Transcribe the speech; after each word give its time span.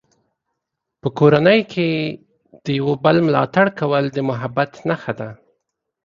په 1.01 1.07
کورنۍ 1.17 1.59
کې 1.71 1.87
د 2.63 2.65
یو 2.79 2.89
بل 3.03 3.15
ملاتړ 3.27 3.65
کول 3.79 4.03
د 4.11 4.17
محبت 4.29 4.71
نښه 4.87 5.13
ده. 5.19 5.29